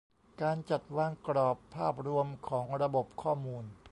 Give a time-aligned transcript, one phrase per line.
[0.41, 3.65] การจัดวางกรอบภาพรวมของระบบข้อมูล